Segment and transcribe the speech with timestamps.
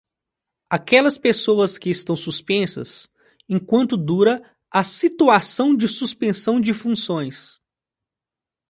[0.67, 3.07] Aquelas pessoas que estão suspensas,
[3.47, 7.61] enquanto dura a situação de suspensão de funções.